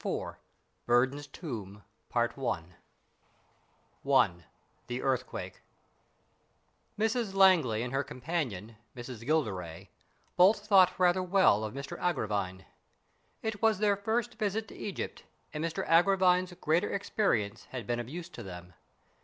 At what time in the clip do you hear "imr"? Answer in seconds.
0.03-0.37